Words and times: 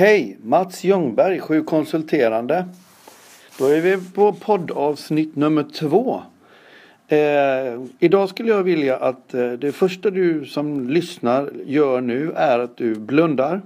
Hej! 0.00 0.36
Mats 0.42 0.84
Ljungberg, 0.84 1.40
Sju 1.40 1.62
konsulterande. 1.62 2.64
Då 3.58 3.66
är 3.66 3.80
vi 3.80 3.98
på 4.14 4.32
poddavsnitt 4.32 5.36
nummer 5.36 5.62
två. 5.62 6.22
Eh, 7.08 7.82
idag 7.98 8.28
skulle 8.28 8.48
jag 8.48 8.62
vilja 8.62 8.96
att 8.96 9.34
eh, 9.34 9.52
det 9.52 9.72
första 9.72 10.10
du 10.10 10.46
som 10.46 10.88
lyssnar 10.88 11.50
gör 11.66 12.00
nu 12.00 12.32
är 12.32 12.58
att 12.58 12.76
du 12.76 12.94
blundar. 12.94 13.60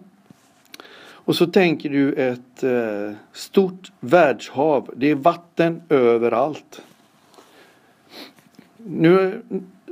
Och 1.01 1.37
så 1.37 1.47
tänker 1.47 1.91
du 1.91 2.13
ett 2.13 2.63
eh, 2.63 3.17
stort 3.33 3.93
världshav. 4.01 4.91
Det 4.97 5.11
är 5.11 5.15
vatten 5.15 5.83
överallt. 5.89 6.83
Nu 8.77 9.43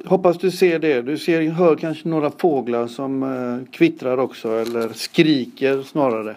hoppas 0.04 0.38
du 0.38 0.50
ser 0.50 0.78
det. 0.78 1.02
Du 1.02 1.18
ser, 1.18 1.50
hör 1.50 1.76
kanske 1.76 2.08
några 2.08 2.30
fåglar 2.30 2.86
som 2.86 3.22
eh, 3.22 3.72
kvittrar 3.72 4.18
också 4.18 4.48
eller 4.48 4.88
skriker 4.88 5.82
snarare. 5.82 6.36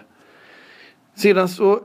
Sedan 1.14 1.48
så 1.48 1.80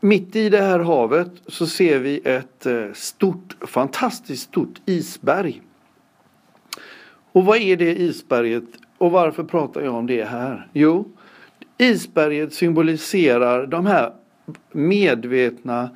mitt 0.00 0.36
i 0.36 0.48
det 0.48 0.60
här 0.60 0.78
havet 0.78 1.30
så 1.46 1.66
ser 1.66 1.98
vi 1.98 2.20
ett 2.24 2.66
eh, 2.66 2.92
stort, 2.94 3.56
fantastiskt 3.60 4.42
stort 4.42 4.80
isberg. 4.86 5.62
Och 7.32 7.44
vad 7.44 7.58
är 7.58 7.76
det 7.76 8.00
isberget 8.00 8.64
och 8.98 9.10
varför 9.10 9.44
pratar 9.44 9.80
jag 9.80 9.94
om 9.94 10.06
det 10.06 10.24
här? 10.24 10.68
Jo, 10.72 11.08
isberget 11.78 12.54
symboliserar 12.54 13.66
de 13.66 13.86
här 13.86 14.12
medvetna 14.72 15.90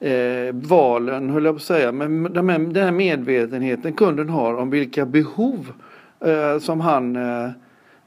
eh, 0.00 0.52
valen, 0.52 1.30
höll 1.30 1.44
jag 1.44 1.54
på 1.54 1.56
att 1.56 1.62
säga, 1.62 1.92
men 1.92 2.32
de 2.32 2.48
här, 2.48 2.58
den 2.58 2.84
här 2.84 2.92
medvetenheten 2.92 3.92
kunden 3.92 4.28
har 4.28 4.54
om 4.54 4.70
vilka 4.70 5.06
behov 5.06 5.72
eh, 6.20 6.58
som 6.58 6.80
han 6.80 7.16
eh, 7.16 7.50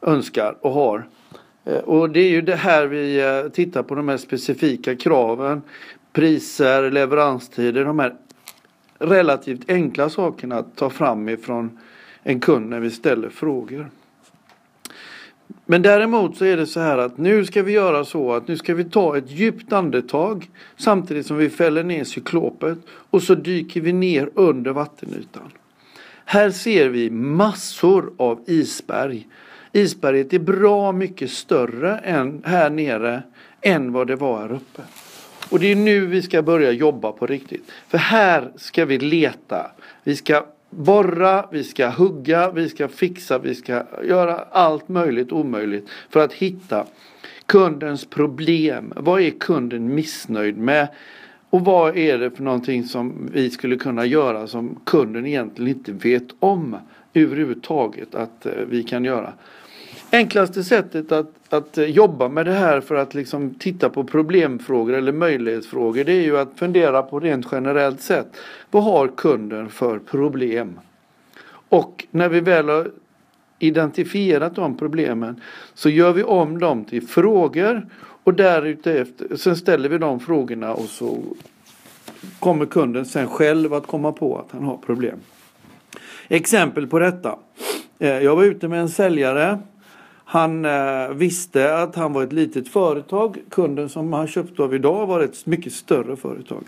önskar 0.01 0.55
och 0.61 0.71
har. 0.71 1.07
Eh, 1.65 1.77
och 1.77 2.09
det 2.09 2.19
är 2.19 2.29
ju 2.29 2.41
det 2.41 2.55
här 2.55 2.85
vi 2.85 3.21
eh, 3.21 3.51
tittar 3.51 3.83
på, 3.83 3.95
de 3.95 4.09
här 4.09 4.17
specifika 4.17 4.95
kraven, 4.95 5.61
priser, 6.13 6.91
leveranstider, 6.91 7.85
de 7.85 7.99
här 7.99 8.15
relativt 8.99 9.69
enkla 9.69 10.09
sakerna 10.09 10.57
att 10.57 10.75
ta 10.75 10.89
fram 10.89 11.29
ifrån 11.29 11.79
en 12.23 12.39
kund 12.39 12.69
när 12.69 12.79
vi 12.79 12.91
ställer 12.91 13.29
frågor. 13.29 13.89
Men 15.65 15.81
däremot 15.81 16.37
så 16.37 16.45
är 16.45 16.57
det 16.57 16.67
så 16.67 16.79
här 16.79 16.97
att 16.97 17.17
nu 17.17 17.45
ska 17.45 17.63
vi 17.63 17.71
göra 17.71 18.05
så 18.05 18.33
att 18.33 18.47
nu 18.47 18.57
ska 18.57 18.73
vi 18.73 18.83
ta 18.83 19.17
ett 19.17 19.31
djupt 19.31 19.73
andetag 19.73 20.49
samtidigt 20.77 21.25
som 21.25 21.37
vi 21.37 21.49
fäller 21.49 21.83
ner 21.83 22.03
cyklopet 22.03 22.77
och 22.87 23.23
så 23.23 23.35
dyker 23.35 23.81
vi 23.81 23.93
ner 23.93 24.29
under 24.35 24.71
vattenytan. 24.71 25.51
Här 26.25 26.51
ser 26.51 26.89
vi 26.89 27.09
massor 27.09 28.13
av 28.17 28.39
isberg. 28.47 29.27
Isberget 29.71 30.33
är 30.33 30.39
bra 30.39 30.91
mycket 30.91 31.31
större 31.31 31.97
än 31.97 32.41
här 32.45 32.69
nere 32.69 33.23
än 33.61 33.93
vad 33.93 34.07
det 34.07 34.15
var 34.15 34.39
här 34.39 34.51
uppe. 34.51 34.81
Och 35.49 35.59
det 35.59 35.71
är 35.71 35.75
nu 35.75 36.05
vi 36.05 36.21
ska 36.21 36.41
börja 36.41 36.71
jobba 36.71 37.11
på 37.11 37.27
riktigt. 37.27 37.71
För 37.87 37.97
här 37.97 38.51
ska 38.55 38.85
vi 38.85 38.97
leta. 38.97 39.71
Vi 40.03 40.15
ska 40.15 40.45
borra, 40.71 41.45
vi 41.51 41.63
ska 41.63 41.89
hugga, 41.89 42.51
vi 42.51 42.69
ska 42.69 42.87
fixa, 42.87 43.37
vi 43.37 43.55
ska 43.55 43.83
göra 44.03 44.35
allt 44.35 44.89
möjligt 44.89 45.31
omöjligt 45.31 45.89
för 46.09 46.19
att 46.19 46.33
hitta 46.33 46.85
kundens 47.45 48.05
problem. 48.05 48.93
Vad 48.95 49.21
är 49.21 49.29
kunden 49.29 49.95
missnöjd 49.95 50.57
med? 50.57 50.87
Och 51.49 51.65
vad 51.65 51.97
är 51.97 52.17
det 52.17 52.31
för 52.31 52.43
någonting 52.43 52.83
som 52.83 53.29
vi 53.33 53.49
skulle 53.49 53.75
kunna 53.75 54.05
göra 54.05 54.47
som 54.47 54.79
kunden 54.83 55.25
egentligen 55.25 55.77
inte 55.77 55.91
vet 55.91 56.27
om 56.39 56.77
överhuvudtaget 57.13 58.15
att 58.15 58.45
eh, 58.45 58.51
vi 58.69 58.83
kan 58.83 59.05
göra. 59.05 59.33
Enklaste 60.13 60.63
sättet 60.63 61.11
att, 61.11 61.31
att 61.49 61.77
eh, 61.77 61.85
jobba 61.85 62.29
med 62.29 62.45
det 62.45 62.53
här 62.53 62.81
för 62.81 62.95
att 62.95 63.13
liksom 63.13 63.53
titta 63.53 63.89
på 63.89 64.03
problemfrågor 64.03 64.93
eller 64.93 65.11
möjlighetsfrågor 65.11 66.03
det 66.03 66.11
är 66.11 66.21
ju 66.21 66.37
att 66.37 66.49
fundera 66.55 67.03
på 67.03 67.19
rent 67.19 67.47
generellt 67.51 68.01
sätt. 68.01 68.27
Vad 68.71 68.83
har 68.83 69.07
kunden 69.07 69.69
för 69.69 69.99
problem? 69.99 70.79
Och 71.69 72.05
när 72.11 72.29
vi 72.29 72.39
väl 72.39 72.69
har 72.69 72.91
identifierat 73.59 74.55
de 74.55 74.77
problemen 74.77 75.41
så 75.73 75.89
gör 75.89 76.13
vi 76.13 76.23
om 76.23 76.59
dem 76.59 76.85
till 76.85 77.07
frågor 77.07 77.87
och 78.23 78.33
därefter 78.33 79.07
sen 79.35 79.55
ställer 79.55 79.89
vi 79.89 79.97
de 79.97 80.19
frågorna 80.19 80.73
och 80.73 80.89
så 80.89 81.23
kommer 82.39 82.65
kunden 82.65 83.05
sen 83.05 83.27
själv 83.27 83.73
att 83.73 83.87
komma 83.87 84.11
på 84.11 84.37
att 84.37 84.51
han 84.51 84.63
har 84.63 84.77
problem. 84.77 85.19
Exempel 86.27 86.87
på 86.87 86.99
detta. 86.99 87.35
Eh, 87.99 88.19
jag 88.19 88.35
var 88.35 88.43
ute 88.43 88.67
med 88.67 88.79
en 88.79 88.89
säljare 88.89 89.59
han 90.31 90.65
eh, 90.65 91.09
visste 91.09 91.77
att 91.77 91.95
han 91.95 92.13
var 92.13 92.23
ett 92.23 92.33
litet 92.33 92.67
företag. 92.67 93.37
Kunden 93.49 93.89
som 93.89 94.13
han 94.13 94.27
köpte 94.27 94.63
av 94.63 94.75
idag 94.75 95.07
var 95.07 95.19
ett 95.19 95.45
mycket 95.45 95.73
större 95.73 96.15
företag. 96.15 96.63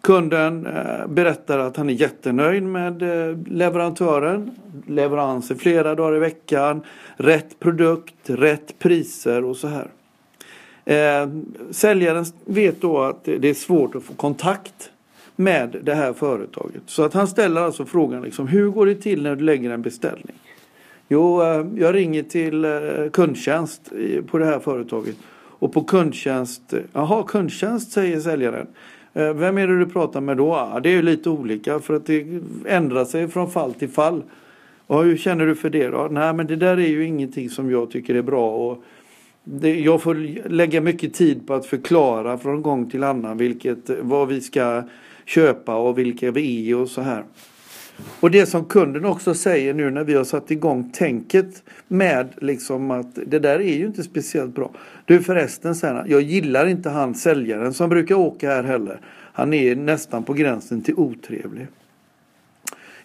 Kunden 0.00 0.66
eh, 0.66 1.06
berättar 1.06 1.58
att 1.58 1.76
han 1.76 1.90
är 1.90 1.94
jättenöjd 1.94 2.62
med 2.62 3.02
eh, 3.02 3.36
leverantören. 3.46 4.50
Leveranser 4.86 5.54
flera 5.54 5.94
dagar 5.94 6.16
i 6.16 6.18
veckan. 6.18 6.82
Rätt 7.16 7.60
produkt, 7.60 8.14
rätt 8.30 8.78
priser 8.78 9.44
och 9.44 9.56
så 9.56 9.68
här. 9.68 9.88
Eh, 10.84 11.28
säljaren 11.70 12.24
vet 12.44 12.80
då 12.80 13.02
att 13.02 13.24
det 13.24 13.48
är 13.48 13.54
svårt 13.54 13.94
att 13.94 14.02
få 14.02 14.14
kontakt 14.14 14.90
med 15.36 15.76
det 15.82 15.94
här 15.94 16.12
företaget. 16.12 16.82
Så 16.86 17.02
att 17.02 17.14
han 17.14 17.28
ställer 17.28 17.60
alltså 17.60 17.84
frågan 17.84 18.22
liksom, 18.22 18.48
hur 18.48 18.68
går 18.68 18.86
det 18.86 18.94
till 18.94 19.22
när 19.22 19.36
du 19.36 19.44
lägger 19.44 19.70
en 19.70 19.82
beställning? 19.82 20.36
Jo, 21.14 21.42
eh, 21.42 21.66
jag 21.76 21.94
ringer 21.94 22.22
till 22.22 22.64
eh, 22.64 22.70
kundtjänst 23.12 23.92
på 24.26 24.38
det 24.38 24.44
här 24.44 24.58
företaget. 24.58 25.16
Och 25.58 25.72
på 25.72 25.84
kundtjänst, 25.84 26.74
jaha 26.92 27.22
kundtjänst 27.22 27.92
säger 27.92 28.20
säljaren. 28.20 28.66
Eh, 29.12 29.34
vem 29.34 29.58
är 29.58 29.66
det 29.66 29.78
du 29.78 29.86
pratar 29.86 30.20
med 30.20 30.36
då? 30.36 30.80
Det 30.82 30.88
är 30.88 30.92
ju 30.92 31.02
lite 31.02 31.30
olika 31.30 31.78
för 31.78 31.94
att 31.94 32.06
det 32.06 32.26
ändrar 32.66 33.04
sig 33.04 33.28
från 33.28 33.50
fall 33.50 33.74
till 33.74 33.88
fall. 33.88 34.22
Och 34.86 35.04
hur 35.04 35.16
känner 35.16 35.46
du 35.46 35.54
för 35.54 35.70
det 35.70 35.88
då? 35.88 36.08
Nej 36.10 36.32
men 36.32 36.46
det 36.46 36.56
där 36.56 36.76
är 36.76 36.88
ju 36.88 37.06
ingenting 37.06 37.50
som 37.50 37.70
jag 37.70 37.90
tycker 37.90 38.14
är 38.14 38.22
bra. 38.22 38.50
Och 38.50 38.84
det, 39.44 39.80
jag 39.80 40.02
får 40.02 40.14
lägga 40.48 40.80
mycket 40.80 41.14
tid 41.14 41.46
på 41.46 41.54
att 41.54 41.66
förklara 41.66 42.38
från 42.38 42.62
gång 42.62 42.90
till 42.90 43.04
annan 43.04 43.38
vilket, 43.38 43.90
vad 44.00 44.28
vi 44.28 44.40
ska 44.40 44.82
köpa 45.24 45.76
och 45.76 45.98
vilka 45.98 46.30
vi 46.30 46.70
är 46.70 46.76
och 46.76 46.88
så 46.88 47.00
här. 47.00 47.24
Och 48.20 48.30
det 48.30 48.46
som 48.46 48.64
kunden 48.64 49.04
också 49.04 49.34
säger 49.34 49.74
nu 49.74 49.90
när 49.90 50.04
vi 50.04 50.14
har 50.14 50.24
satt 50.24 50.50
igång 50.50 50.90
tänket 50.92 51.62
med 51.88 52.28
liksom 52.36 52.90
att 52.90 53.18
det 53.26 53.38
där 53.38 53.60
är 53.60 53.74
ju 53.74 53.86
inte 53.86 54.02
speciellt 54.02 54.54
bra. 54.54 54.70
Du 55.04 55.22
förresten 55.22 55.74
säger 55.74 55.94
han, 55.94 56.10
jag 56.10 56.20
gillar 56.20 56.66
inte 56.66 56.90
han 56.90 57.14
säljaren 57.14 57.74
som 57.74 57.88
brukar 57.88 58.14
åka 58.14 58.50
här 58.50 58.62
heller. 58.62 59.00
Han 59.32 59.54
är 59.54 59.76
nästan 59.76 60.22
på 60.22 60.32
gränsen 60.32 60.82
till 60.82 60.94
otrevlig. 60.94 61.66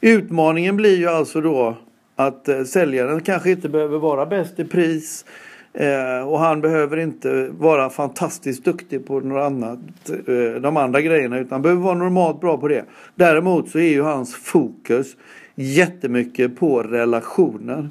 Utmaningen 0.01 0.77
blir 0.77 0.97
ju 0.97 1.07
alltså 1.07 1.41
då 1.41 1.77
att 2.16 2.47
eh, 2.47 2.63
säljaren 2.63 3.21
kanske 3.21 3.51
inte 3.51 3.69
behöver 3.69 3.97
vara 3.97 4.25
bäst 4.25 4.59
i 4.59 4.66
pris 4.66 5.25
Eh, 5.74 6.28
och 6.28 6.40
han 6.40 6.62
behöver 6.62 6.97
inte 6.97 7.50
vara 7.50 7.90
fantastiskt 7.90 8.66
duktig 8.66 9.07
på 9.07 9.19
något 9.19 9.44
annat, 9.44 9.80
eh, 10.09 10.62
de 10.62 10.78
andra 10.78 11.02
grejerna 11.02 11.40
utan 11.40 11.62
behöver 11.62 11.81
vara 11.81 11.96
normalt 11.96 12.41
bra 12.41 12.57
på 12.57 12.68
det. 12.68 12.85
Däremot 13.16 13.69
så 13.69 13.80
är 13.80 13.90
ju 13.90 14.02
hans 14.02 14.35
fokus 14.35 15.16
jättemycket 15.56 16.59
på 16.59 16.84
relationer. 16.84 17.90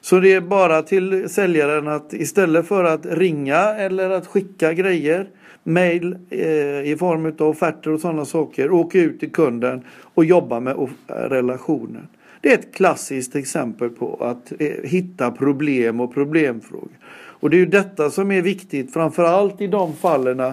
Så 0.00 0.20
det 0.20 0.32
är 0.32 0.40
bara 0.40 0.82
till 0.82 1.28
säljaren 1.28 1.88
att 1.88 2.12
istället 2.12 2.66
för 2.66 2.84
att 2.84 3.06
ringa 3.06 3.58
eller 3.58 4.10
att 4.10 4.26
skicka 4.26 4.72
grejer, 4.72 5.28
mail 5.62 6.16
eh, 6.30 6.90
i 6.90 6.96
form 6.98 7.26
av 7.26 7.48
offerter 7.48 7.90
och 7.90 8.00
sådana 8.00 8.24
saker, 8.24 8.70
åka 8.70 8.98
ut 8.98 9.20
till 9.20 9.32
kunden 9.32 9.82
och 10.14 10.24
jobba 10.24 10.60
med 10.60 10.88
relationer. 11.06 12.02
Det 12.44 12.52
är 12.52 12.58
ett 12.58 12.74
klassiskt 12.74 13.36
exempel 13.36 13.90
på 13.90 14.16
att 14.20 14.52
eh, 14.58 14.68
hitta 14.82 15.30
problem 15.30 16.00
och 16.00 16.14
problemfrågor. 16.14 16.98
Och 17.14 17.50
det 17.50 17.56
är 17.56 17.58
ju 17.58 17.66
detta 17.66 18.10
som 18.10 18.30
är 18.30 18.42
viktigt, 18.42 18.92
framförallt 18.92 19.60
i 19.60 19.66
de 19.66 19.94
fallen 19.96 20.52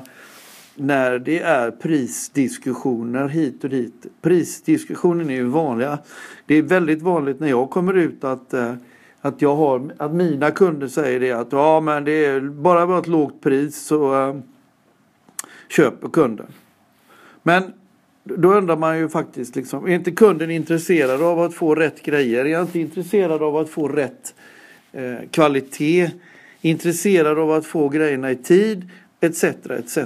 när 0.76 1.20
det 1.20 1.40
är 1.40 1.72
prisdiskussioner 1.72 3.28
hit 3.28 3.64
och 3.64 3.70
dit. 3.70 4.06
Prisdiskussionen 4.22 5.30
är 5.30 5.34
ju 5.34 5.44
vanliga. 5.44 6.00
Det 6.46 6.56
är 6.56 6.62
väldigt 6.62 7.02
vanligt 7.02 7.40
när 7.40 7.50
jag 7.50 7.70
kommer 7.70 7.94
ut 7.94 8.24
att, 8.24 8.54
eh, 8.54 8.74
att, 9.22 9.42
jag 9.42 9.56
har, 9.56 9.94
att 9.98 10.14
mina 10.14 10.52
kunder 10.52 10.88
säger 10.88 11.20
det 11.20 11.32
att 11.32 11.52
ja 11.52 11.80
men 11.80 12.04
det 12.04 12.26
är 12.26 12.42
bara 12.42 13.00
ett 13.00 13.08
lågt 13.08 13.42
pris 13.42 13.86
så 13.86 14.30
äh, 14.30 14.36
köper 15.70 16.10
kunden. 16.10 16.48
Men 17.44 17.64
då 18.24 18.54
undrar 18.54 18.78
man 18.78 19.00
ju 19.00 19.10
faktiskt, 19.10 19.56
liksom, 19.56 19.86
är 19.86 19.90
inte 19.90 20.12
kunden 20.12 20.52
intresserad 20.52 21.22
av 21.22 21.40
att 21.40 21.54
få 21.54 21.76
rätt 21.76 22.04
grejer? 22.04 22.46
Är 22.46 22.56
han 22.56 22.66
inte 22.66 22.80
intresserad 22.80 23.44
av 23.44 23.58
att 23.58 23.70
få 23.70 23.88
rätt 23.88 24.36
eh, 24.92 25.30
kvalitet? 25.32 26.12
Intresserad 26.62 27.40
av 27.40 27.52
att 27.52 27.66
få 27.66 27.90
grejerna 27.90 28.32
i 28.32 28.36
tid? 28.36 28.90
Etc. 29.20 29.44
etc. 29.44 29.98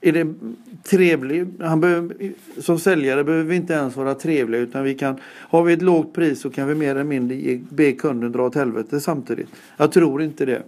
Är 0.00 0.12
det 0.12 0.34
trevligt? 0.82 1.48
Han 1.60 1.80
behöver, 1.80 2.32
som 2.58 2.78
säljare 2.78 3.24
behöver 3.24 3.44
vi 3.44 3.56
inte 3.56 3.72
ens 3.72 3.96
vara 3.96 4.14
trevliga 4.14 4.60
utan 4.60 4.84
vi 4.84 4.94
kan, 4.94 5.16
har 5.24 5.62
vi 5.62 5.72
ett 5.72 5.82
lågt 5.82 6.14
pris 6.14 6.40
så 6.40 6.50
kan 6.50 6.68
vi 6.68 6.74
mer 6.74 6.90
eller 6.90 7.04
mindre 7.04 7.60
be 7.70 7.92
kunden 7.92 8.32
dra 8.32 8.42
åt 8.42 8.54
helvete 8.54 9.00
samtidigt. 9.00 9.48
Jag 9.76 9.92
tror 9.92 10.22
inte 10.22 10.44
det. 10.44 10.62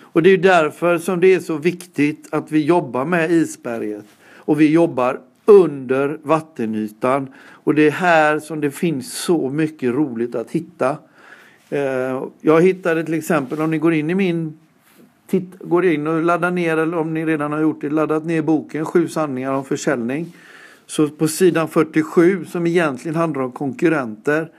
Och 0.00 0.22
det 0.22 0.30
är 0.30 0.38
därför 0.38 0.98
som 0.98 1.20
det 1.20 1.34
är 1.34 1.40
så 1.40 1.56
viktigt 1.56 2.28
att 2.30 2.52
vi 2.52 2.64
jobbar 2.64 3.04
med 3.04 3.30
isberget. 3.30 4.04
Och 4.36 4.60
vi 4.60 4.72
jobbar 4.72 5.20
under 5.44 6.18
vattenytan. 6.22 7.28
Och 7.50 7.74
det 7.74 7.86
är 7.86 7.90
här 7.90 8.38
som 8.38 8.60
det 8.60 8.70
finns 8.70 9.12
så 9.18 9.48
mycket 9.48 9.94
roligt 9.94 10.34
att 10.34 10.50
hitta. 10.50 10.96
Eh, 11.70 12.24
jag 12.40 12.62
hittade 12.62 13.04
till 13.04 13.14
exempel 13.14 13.60
om 13.60 13.70
ni 13.70 13.78
går 13.78 13.94
in 13.94 14.10
i 14.10 14.14
min 14.14 14.58
titt, 15.26 15.58
går 15.60 15.84
in 15.84 16.06
och 16.06 16.22
laddar 16.22 16.50
ner 16.50 16.76
eller 16.76 16.98
om 16.98 17.14
ni 17.14 17.26
redan 17.26 17.52
har 17.52 17.60
gjort 17.60 17.80
det 17.80 17.90
laddat 17.90 18.24
ner 18.24 18.42
boken 18.42 18.84
Sju 18.84 19.08
sanningar 19.08 19.52
om 19.52 19.64
försäljning. 19.64 20.36
Så 20.86 21.08
på 21.08 21.28
sidan 21.28 21.68
47 21.68 22.44
som 22.44 22.66
egentligen 22.66 23.16
handlar 23.16 23.42
om 23.42 23.52
konkurrenter 23.52 24.50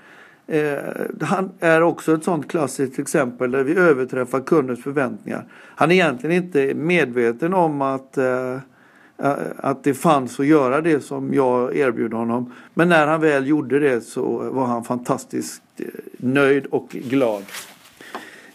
eh, 0.47 0.77
han 1.21 1.51
är 1.59 1.81
också 1.81 2.13
ett 2.13 2.23
sånt 2.23 2.47
klassiskt 2.47 2.99
exempel 2.99 3.51
där 3.51 3.63
vi 3.63 3.75
överträffar 3.75 4.41
kundens 4.41 4.83
förväntningar. 4.83 5.45
Han 5.51 5.91
är 5.91 5.95
egentligen 5.95 6.43
inte 6.43 6.73
medveten 6.73 7.53
om 7.53 7.81
att 7.81 8.17
eh, 8.17 8.57
Eh, 9.17 9.33
att 9.57 9.83
det 9.83 9.93
fanns 9.93 10.39
att 10.39 10.45
göra 10.45 10.81
det 10.81 11.01
som 11.01 11.33
jag 11.33 11.77
erbjöd 11.77 12.13
honom. 12.13 12.53
Men 12.73 12.89
när 12.89 13.07
han 13.07 13.21
väl 13.21 13.47
gjorde 13.47 13.79
det 13.79 14.01
så 14.01 14.49
var 14.49 14.65
han 14.65 14.83
fantastiskt 14.83 15.61
eh, 15.77 15.85
nöjd 16.17 16.65
och 16.65 16.89
glad. 16.89 17.43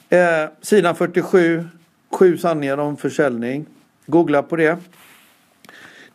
Eh, 0.08 0.50
sidan 0.62 0.94
47, 0.94 1.64
sju 2.10 2.38
sanningar 2.38 2.78
om 2.78 2.96
försäljning. 2.96 3.66
Googla 4.06 4.42
på 4.42 4.56
det. 4.56 4.78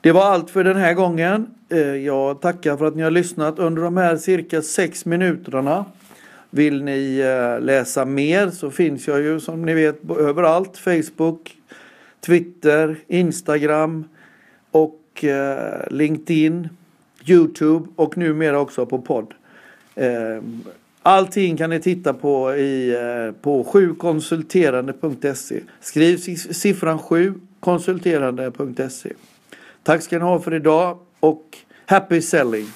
Det 0.01 0.11
var 0.11 0.23
allt 0.23 0.49
för 0.49 0.63
den 0.63 0.77
här 0.77 0.93
gången. 0.93 1.47
Eh, 1.69 1.79
jag 1.79 2.41
tackar 2.41 2.77
för 2.77 2.85
att 2.85 2.95
ni 2.95 3.03
har 3.03 3.11
lyssnat 3.11 3.59
under 3.59 3.81
de 3.81 3.97
här 3.97 4.17
cirka 4.17 4.61
sex 4.61 5.05
minuterna. 5.05 5.85
Vill 6.49 6.83
ni 6.83 7.19
eh, 7.19 7.63
läsa 7.63 8.05
mer 8.05 8.49
så 8.49 8.71
finns 8.71 9.07
jag 9.07 9.21
ju 9.21 9.39
som 9.39 9.61
ni 9.61 9.73
vet 9.73 10.09
överallt. 10.09 10.77
Facebook, 10.77 11.57
Twitter, 12.25 12.97
Instagram 13.07 14.05
och 14.75 15.23
eh, 15.23 15.83
LinkedIn, 15.89 16.69
Youtube 17.25 17.87
och 17.95 18.17
numera 18.17 18.59
också 18.59 18.85
på 18.85 19.01
podd. 19.01 19.33
Eh, 19.95 20.41
allting 21.01 21.57
kan 21.57 21.69
ni 21.69 21.79
titta 21.79 22.13
på 22.13 22.55
i, 22.55 22.89
eh, 22.89 23.31
på 23.41 23.63
7konsulterande.se. 23.63 25.59
Skriv 25.81 26.17
siffran 26.37 26.99
7 26.99 27.33
konsulterande.se. 27.59 29.13
Tack 29.83 30.01
ska 30.01 30.17
ni 30.17 30.23
ha 30.23 30.39
för 30.39 30.53
idag 30.53 30.97
och 31.19 31.57
happy 31.85 32.21
selling! 32.21 32.67